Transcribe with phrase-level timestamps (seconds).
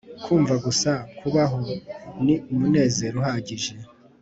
[0.23, 1.59] kumva gusa kubaho
[2.25, 3.71] ni umunezero uhagije.